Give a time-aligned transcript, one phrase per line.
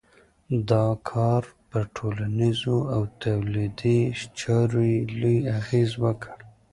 [0.69, 3.99] دا کار پر ټولنیزو او تولیدي
[4.39, 6.35] چارو یې لوی اغېز وکړ.